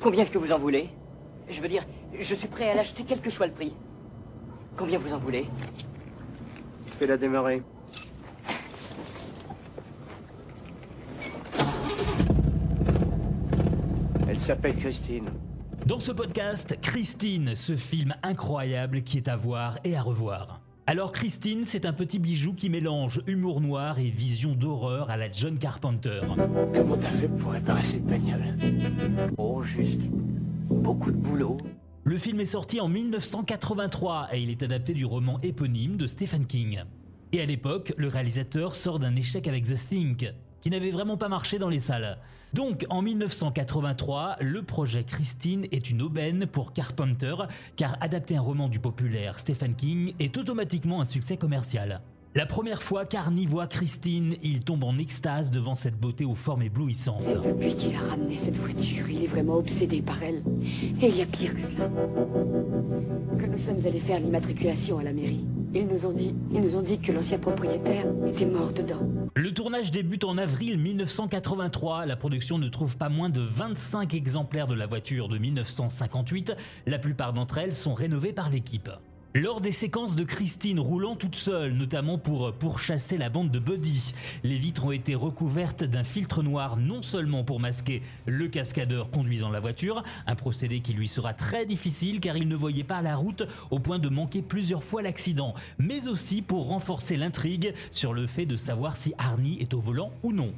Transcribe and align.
Combien 0.00 0.22
est-ce 0.22 0.30
que 0.30 0.38
vous 0.38 0.52
en 0.52 0.58
voulez 0.58 0.88
Je 1.48 1.60
veux 1.60 1.68
dire, 1.68 1.84
je 2.18 2.34
suis 2.34 2.48
prêt 2.48 2.70
à 2.70 2.74
l'acheter 2.74 3.04
quel 3.06 3.20
que 3.20 3.30
soit 3.30 3.46
le 3.46 3.52
prix. 3.52 3.72
Combien 4.76 4.98
vous 4.98 5.12
en 5.12 5.18
voulez 5.18 5.46
Fais-la 6.98 7.16
démarrer. 7.16 7.62
Elle 14.28 14.40
s'appelle 14.40 14.76
Christine. 14.76 15.30
Dans 15.86 16.00
ce 16.00 16.12
podcast, 16.12 16.76
Christine, 16.80 17.54
ce 17.54 17.74
film 17.74 18.14
incroyable 18.22 19.02
qui 19.02 19.16
est 19.16 19.28
à 19.28 19.36
voir 19.36 19.78
et 19.84 19.96
à 19.96 20.02
revoir. 20.02 20.60
Alors 20.90 21.12
Christine, 21.12 21.66
c'est 21.66 21.84
un 21.84 21.92
petit 21.92 22.18
bijou 22.18 22.54
qui 22.54 22.70
mélange 22.70 23.20
humour 23.26 23.60
noir 23.60 23.98
et 23.98 24.08
vision 24.08 24.54
d'horreur 24.54 25.10
à 25.10 25.18
la 25.18 25.30
John 25.30 25.58
Carpenter. 25.58 26.22
Comment 26.72 26.96
t'as 26.96 27.10
fait 27.10 27.28
pour 27.28 27.52
réparer 27.52 27.84
cette 27.84 28.06
bagnole? 28.06 28.56
Oh, 29.36 29.62
juste 29.62 30.00
beaucoup 30.70 31.12
de 31.12 31.18
boulot. 31.18 31.58
Le 32.04 32.16
film 32.16 32.40
est 32.40 32.46
sorti 32.46 32.80
en 32.80 32.88
1983 32.88 34.28
et 34.32 34.40
il 34.40 34.48
est 34.48 34.62
adapté 34.62 34.94
du 34.94 35.04
roman 35.04 35.38
éponyme 35.42 35.98
de 35.98 36.06
Stephen 36.06 36.46
King. 36.46 36.80
Et 37.32 37.42
à 37.42 37.44
l'époque, 37.44 37.92
le 37.98 38.08
réalisateur 38.08 38.74
sort 38.74 38.98
d'un 38.98 39.14
échec 39.14 39.46
avec 39.46 39.64
The 39.64 39.76
Think, 39.90 40.32
qui 40.60 40.70
n'avait 40.70 40.90
vraiment 40.90 41.16
pas 41.16 41.28
marché 41.28 41.58
dans 41.58 41.68
les 41.68 41.80
salles. 41.80 42.18
Donc 42.54 42.86
en 42.88 43.02
1983, 43.02 44.36
le 44.40 44.62
projet 44.62 45.04
Christine 45.04 45.66
est 45.70 45.90
une 45.90 46.02
aubaine 46.02 46.46
pour 46.46 46.72
Carpenter, 46.72 47.34
car 47.76 47.96
adapter 48.00 48.36
un 48.36 48.40
roman 48.40 48.68
du 48.68 48.78
populaire 48.78 49.38
Stephen 49.38 49.74
King 49.74 50.14
est 50.18 50.36
automatiquement 50.36 51.00
un 51.00 51.04
succès 51.04 51.36
commercial. 51.36 52.00
La 52.34 52.46
première 52.46 52.82
fois 52.82 53.04
qu'Arnie 53.04 53.46
voit 53.46 53.66
Christine, 53.66 54.36
il 54.42 54.60
tombe 54.60 54.84
en 54.84 54.98
extase 54.98 55.50
devant 55.50 55.74
cette 55.74 55.98
beauté 55.98 56.24
aux 56.24 56.34
formes 56.34 56.62
éblouissantes. 56.62 57.24
Depuis 57.24 57.74
qu'il 57.74 57.96
a 57.96 58.00
ramené 58.00 58.36
cette 58.36 58.56
voiture, 58.56 59.08
il 59.10 59.24
est 59.24 59.28
vraiment 59.28 59.54
obsédé 59.54 60.02
par 60.02 60.22
elle. 60.22 60.42
Et 61.02 61.08
il 61.08 61.16
y 61.16 61.22
a 61.22 61.26
pire 61.26 61.54
que 61.54 61.62
cela. 61.62 61.90
Quand 63.40 63.46
nous 63.50 63.58
sommes 63.58 63.86
allés 63.86 63.98
faire 63.98 64.20
l'immatriculation 64.20 64.98
à 64.98 65.02
la 65.02 65.12
mairie, 65.12 65.46
ils 65.74 65.86
nous 65.86 66.06
ont 66.06 66.12
dit, 66.12 66.34
ils 66.52 66.60
nous 66.60 66.76
ont 66.76 66.82
dit 66.82 66.98
que 66.98 67.12
l'ancien 67.12 67.38
propriétaire 67.38 68.06
était 68.28 68.46
mort 68.46 68.72
dedans. 68.72 69.17
Le 69.38 69.54
tournage 69.54 69.92
débute 69.92 70.24
en 70.24 70.36
avril 70.36 70.78
1983. 70.78 72.06
La 72.06 72.16
production 72.16 72.58
ne 72.58 72.68
trouve 72.68 72.96
pas 72.96 73.08
moins 73.08 73.30
de 73.30 73.40
25 73.40 74.12
exemplaires 74.12 74.66
de 74.66 74.74
la 74.74 74.86
voiture 74.86 75.28
de 75.28 75.38
1958. 75.38 76.56
La 76.86 76.98
plupart 76.98 77.32
d'entre 77.32 77.58
elles 77.58 77.72
sont 77.72 77.94
rénovées 77.94 78.32
par 78.32 78.50
l'équipe. 78.50 78.90
Lors 79.40 79.60
des 79.60 79.70
séquences 79.70 80.16
de 80.16 80.24
Christine 80.24 80.80
roulant 80.80 81.14
toute 81.14 81.36
seule, 81.36 81.72
notamment 81.72 82.18
pour 82.18 82.52
pourchasser 82.54 83.16
la 83.18 83.28
bande 83.28 83.52
de 83.52 83.60
Buddy, 83.60 84.12
les 84.42 84.58
vitres 84.58 84.86
ont 84.86 84.90
été 84.90 85.14
recouvertes 85.14 85.84
d'un 85.84 86.02
filtre 86.02 86.42
noir 86.42 86.76
non 86.76 87.02
seulement 87.02 87.44
pour 87.44 87.60
masquer 87.60 88.02
le 88.26 88.48
cascadeur 88.48 89.10
conduisant 89.12 89.50
la 89.50 89.60
voiture, 89.60 90.02
un 90.26 90.34
procédé 90.34 90.80
qui 90.80 90.92
lui 90.92 91.06
sera 91.06 91.34
très 91.34 91.66
difficile 91.66 92.18
car 92.18 92.36
il 92.36 92.48
ne 92.48 92.56
voyait 92.56 92.82
pas 92.82 93.00
la 93.00 93.14
route 93.14 93.44
au 93.70 93.78
point 93.78 94.00
de 94.00 94.08
manquer 94.08 94.42
plusieurs 94.42 94.82
fois 94.82 95.02
l'accident, 95.02 95.54
mais 95.78 96.08
aussi 96.08 96.42
pour 96.42 96.66
renforcer 96.66 97.16
l'intrigue 97.16 97.74
sur 97.92 98.14
le 98.14 98.26
fait 98.26 98.44
de 98.44 98.56
savoir 98.56 98.96
si 98.96 99.14
Arnie 99.18 99.58
est 99.60 99.72
au 99.72 99.78
volant 99.78 100.10
ou 100.24 100.32
non. 100.32 100.52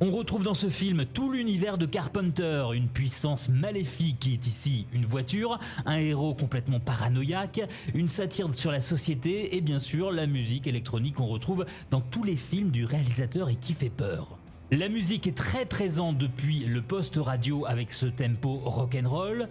On 0.00 0.10
retrouve 0.10 0.42
dans 0.42 0.54
ce 0.54 0.68
film 0.68 1.04
tout 1.06 1.30
l'univers 1.30 1.78
de 1.78 1.86
Carpenter, 1.86 2.66
une 2.74 2.88
puissance 2.88 3.48
maléfique 3.48 4.18
qui 4.18 4.32
est 4.32 4.44
ici 4.44 4.86
une 4.92 5.06
voiture, 5.06 5.60
un 5.86 5.98
héros 5.98 6.34
complètement 6.34 6.80
paranoïaque, 6.80 7.60
une 7.94 8.08
satire 8.08 8.52
sur 8.54 8.72
la 8.72 8.80
société 8.80 9.56
et 9.56 9.60
bien 9.60 9.78
sûr 9.78 10.10
la 10.10 10.26
musique 10.26 10.66
électronique 10.66 11.14
qu'on 11.14 11.28
retrouve 11.28 11.64
dans 11.92 12.00
tous 12.00 12.24
les 12.24 12.34
films 12.34 12.70
du 12.70 12.84
réalisateur 12.84 13.50
et 13.50 13.54
qui 13.54 13.72
fait 13.72 13.88
peur. 13.88 14.36
La 14.72 14.88
musique 14.88 15.28
est 15.28 15.36
très 15.36 15.64
présente 15.64 16.18
depuis 16.18 16.64
le 16.64 16.82
poste 16.82 17.16
radio 17.16 17.64
avec 17.64 17.92
ce 17.92 18.06
tempo 18.06 18.62
rock'n'roll. 18.64 19.48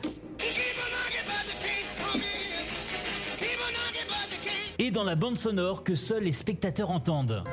Et 4.78 4.91
dans 4.91 5.05
la 5.05 5.16
bande 5.16 5.38
sonore 5.38 5.85
que 5.85 5.95
seuls 5.95 6.23
les 6.23 6.33
spectateurs 6.33 6.89
entendent. 6.89 7.44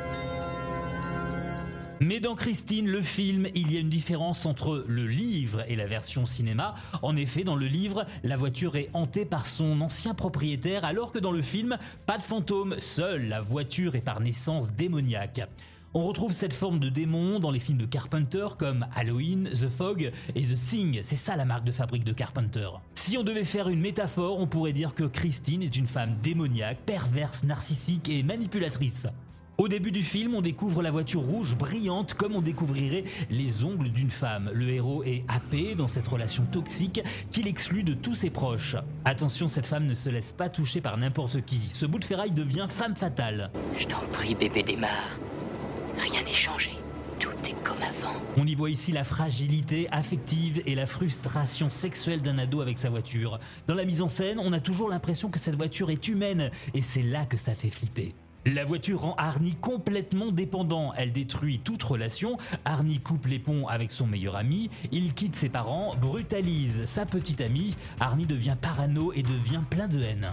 Mais 2.03 2.19
dans 2.19 2.34
Christine, 2.34 2.88
le 2.88 3.03
film, 3.03 3.49
il 3.55 3.71
y 3.71 3.77
a 3.77 3.81
une 3.81 3.91
différence 3.91 4.47
entre 4.47 4.87
le 4.88 5.06
livre 5.06 5.62
et 5.69 5.77
la 5.77 5.84
version 5.84 6.25
cinéma. 6.25 6.75
En 7.03 7.15
effet, 7.15 7.44
dans 7.44 7.56
le 7.56 7.66
livre, 7.66 8.06
la 8.25 8.38
voiture 8.38 8.77
est 8.77 8.88
hantée 8.94 9.27
par 9.27 9.47
son 9.47 9.83
ancien 9.83 10.15
propriétaire, 10.15 10.87
alors 10.87 11.12
que 11.12 11.19
dans 11.19 11.31
le 11.31 11.43
film, 11.43 11.77
pas 12.06 12.16
de 12.16 12.22
fantôme, 12.22 12.77
seule 12.81 13.28
la 13.28 13.43
voiture 13.43 13.97
est 13.97 14.00
par 14.00 14.21
naissance 14.21 14.72
démoniaque. 14.72 15.47
On 15.93 16.06
retrouve 16.06 16.33
cette 16.33 16.55
forme 16.55 16.78
de 16.78 16.89
démon 16.89 17.39
dans 17.39 17.50
les 17.50 17.59
films 17.59 17.77
de 17.77 17.84
Carpenter 17.84 18.47
comme 18.59 18.87
Halloween, 18.94 19.50
The 19.53 19.69
Fog 19.69 20.10
et 20.34 20.43
The 20.43 20.55
Thing, 20.55 21.00
c'est 21.03 21.16
ça 21.16 21.37
la 21.37 21.44
marque 21.44 21.65
de 21.65 21.72
fabrique 21.72 22.05
de 22.05 22.15
Carpenter. 22.15 22.69
Si 22.94 23.19
on 23.19 23.25
devait 23.25 23.44
faire 23.44 23.69
une 23.69 23.81
métaphore, 23.81 24.39
on 24.39 24.47
pourrait 24.47 24.72
dire 24.72 24.94
que 24.94 25.05
Christine 25.05 25.62
est 25.62 25.77
une 25.77 25.89
femme 25.89 26.16
démoniaque, 26.22 26.78
perverse, 26.87 27.44
narcissique 27.44 28.09
et 28.09 28.22
manipulatrice. 28.22 29.06
Au 29.60 29.69
début 29.69 29.91
du 29.91 30.03
film, 30.03 30.34
on 30.34 30.41
découvre 30.41 30.81
la 30.81 30.91
voiture 30.91 31.21
rouge 31.21 31.54
brillante 31.54 32.15
comme 32.15 32.34
on 32.34 32.41
découvrirait 32.41 33.04
les 33.28 33.62
ongles 33.62 33.91
d'une 33.91 34.09
femme. 34.09 34.50
Le 34.54 34.71
héros 34.71 35.04
est 35.04 35.22
happé 35.28 35.75
dans 35.75 35.87
cette 35.87 36.09
relation 36.09 36.47
toxique 36.47 37.03
qu'il 37.31 37.47
exclut 37.47 37.82
de 37.82 37.93
tous 37.93 38.15
ses 38.15 38.31
proches. 38.31 38.76
Attention, 39.04 39.48
cette 39.48 39.66
femme 39.66 39.84
ne 39.84 39.93
se 39.93 40.09
laisse 40.09 40.32
pas 40.32 40.48
toucher 40.48 40.81
par 40.81 40.97
n'importe 40.97 41.44
qui. 41.44 41.59
Ce 41.75 41.84
bout 41.84 41.98
de 41.98 42.06
ferraille 42.06 42.31
devient 42.31 42.69
femme 42.71 42.97
fatale. 42.97 43.50
Je 43.78 43.87
t'en 43.87 44.00
prie, 44.15 44.34
bébé 44.34 44.62
démarre. 44.62 45.19
Rien 45.98 46.22
n'est 46.22 46.32
changé. 46.32 46.71
Tout 47.19 47.28
est 47.44 47.62
comme 47.62 47.82
avant. 47.82 48.16
On 48.38 48.47
y 48.47 48.54
voit 48.54 48.71
ici 48.71 48.92
la 48.92 49.04
fragilité 49.04 49.88
affective 49.92 50.62
et 50.65 50.75
la 50.75 50.87
frustration 50.87 51.69
sexuelle 51.69 52.22
d'un 52.22 52.38
ado 52.38 52.62
avec 52.62 52.78
sa 52.78 52.88
voiture. 52.88 53.38
Dans 53.66 53.75
la 53.75 53.84
mise 53.84 54.00
en 54.00 54.09
scène, 54.09 54.38
on 54.38 54.54
a 54.54 54.60
toujours 54.60 54.88
l'impression 54.88 55.28
que 55.28 55.38
cette 55.38 55.56
voiture 55.56 55.91
est 55.91 56.09
humaine 56.09 56.50
et 56.72 56.81
c'est 56.81 57.03
là 57.03 57.27
que 57.27 57.37
ça 57.37 57.54
fait 57.54 57.69
flipper. 57.69 58.15
La 58.47 58.65
voiture 58.65 59.03
rend 59.03 59.15
Arnie 59.17 59.55
complètement 59.61 60.33
dépendant, 60.33 60.95
elle 60.97 61.12
détruit 61.12 61.61
toute 61.62 61.83
relation, 61.83 62.39
Arnie 62.65 62.99
coupe 62.99 63.27
les 63.27 63.39
ponts 63.39 63.69
avec 63.69 63.93
son 63.93 64.06
meilleur 64.06 64.37
ami, 64.37 64.71
il 64.93 65.12
quitte 65.12 65.37
ses 65.37 65.51
parents, 65.51 65.95
brutalise 65.95 66.87
sa 66.87 67.05
petite 67.05 67.43
amie, 67.43 67.77
Arnie 68.01 68.25
devient 68.25 68.56
parano 68.59 69.12
et 69.12 69.23
devient 69.23 69.61
plein 69.69 69.89
de 69.89 70.03
haine. 70.03 70.33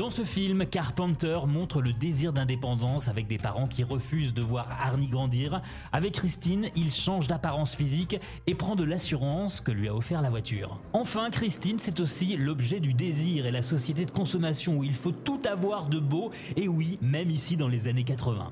Dans 0.00 0.08
ce 0.08 0.24
film, 0.24 0.64
Carpenter 0.64 1.40
montre 1.46 1.82
le 1.82 1.92
désir 1.92 2.32
d'indépendance 2.32 3.08
avec 3.08 3.26
des 3.26 3.36
parents 3.36 3.66
qui 3.66 3.84
refusent 3.84 4.32
de 4.32 4.40
voir 4.40 4.66
Arnie 4.80 5.08
grandir. 5.08 5.60
Avec 5.92 6.14
Christine, 6.14 6.70
il 6.74 6.90
change 6.90 7.26
d'apparence 7.26 7.74
physique 7.74 8.18
et 8.46 8.54
prend 8.54 8.76
de 8.76 8.84
l'assurance 8.84 9.60
que 9.60 9.72
lui 9.72 9.88
a 9.88 9.94
offert 9.94 10.22
la 10.22 10.30
voiture. 10.30 10.80
Enfin, 10.94 11.28
Christine, 11.28 11.78
c'est 11.78 12.00
aussi 12.00 12.34
l'objet 12.38 12.80
du 12.80 12.94
désir 12.94 13.44
et 13.44 13.50
la 13.50 13.60
société 13.60 14.06
de 14.06 14.10
consommation 14.10 14.78
où 14.78 14.84
il 14.84 14.94
faut 14.94 15.12
tout 15.12 15.42
avoir 15.46 15.90
de 15.90 15.98
beau, 15.98 16.30
et 16.56 16.66
oui, 16.66 16.98
même 17.02 17.30
ici 17.30 17.58
dans 17.58 17.68
les 17.68 17.86
années 17.86 18.02
80. 18.02 18.50